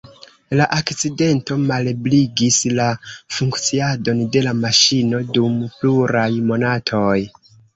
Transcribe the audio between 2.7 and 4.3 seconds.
la funkciadon